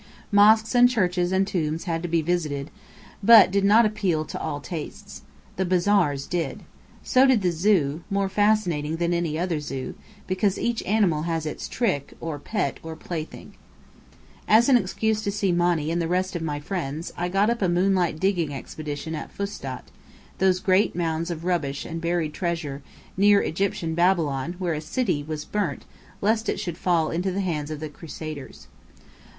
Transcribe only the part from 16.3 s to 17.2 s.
of my friends,